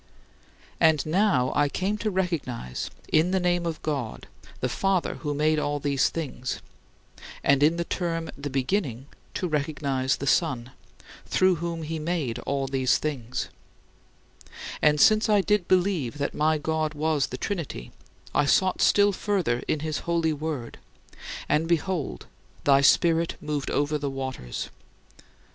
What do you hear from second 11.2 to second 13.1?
through whom he made all these